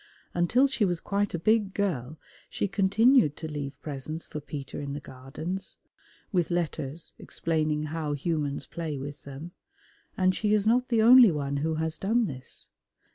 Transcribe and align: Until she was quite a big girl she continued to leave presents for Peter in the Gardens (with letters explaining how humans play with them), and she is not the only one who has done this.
Until 0.33 0.65
she 0.65 0.83
was 0.83 0.99
quite 0.99 1.35
a 1.35 1.37
big 1.37 1.75
girl 1.75 2.17
she 2.49 2.67
continued 2.67 3.37
to 3.37 3.47
leave 3.47 3.79
presents 3.83 4.25
for 4.25 4.39
Peter 4.39 4.81
in 4.81 4.93
the 4.93 4.99
Gardens 4.99 5.77
(with 6.31 6.49
letters 6.49 7.13
explaining 7.19 7.83
how 7.93 8.13
humans 8.13 8.65
play 8.65 8.97
with 8.97 9.25
them), 9.25 9.51
and 10.17 10.33
she 10.33 10.55
is 10.55 10.65
not 10.65 10.87
the 10.87 11.03
only 11.03 11.29
one 11.29 11.57
who 11.57 11.75
has 11.75 11.99
done 11.99 12.25
this. 12.25 12.71